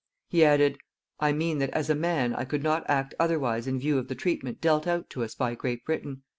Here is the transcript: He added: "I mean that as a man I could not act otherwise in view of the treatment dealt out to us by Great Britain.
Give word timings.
He 0.29 0.43
added: 0.43 0.79
"I 1.19 1.31
mean 1.31 1.59
that 1.59 1.69
as 1.69 1.87
a 1.87 1.93
man 1.93 2.33
I 2.33 2.43
could 2.43 2.63
not 2.63 2.89
act 2.89 3.13
otherwise 3.19 3.67
in 3.67 3.77
view 3.77 3.99
of 3.99 4.07
the 4.07 4.15
treatment 4.15 4.59
dealt 4.59 4.87
out 4.87 5.11
to 5.11 5.23
us 5.23 5.35
by 5.35 5.53
Great 5.53 5.85
Britain. 5.85 6.23